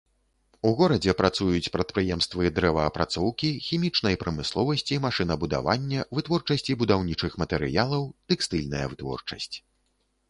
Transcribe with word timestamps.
У 0.67 0.69
горадзе 0.77 1.13
працуюць 1.19 1.71
прадпрыемствы 1.75 2.49
дрэваапрацоўкі, 2.57 3.51
хімічнай 3.67 4.15
прамысловасці, 4.23 4.99
машынабудавання, 5.05 6.09
вытворчасці 6.21 6.79
будаўнічых 6.83 7.31
матэрыялаў, 7.45 8.03
тэкстыльная 8.33 8.85
вытворчасць. 8.93 9.55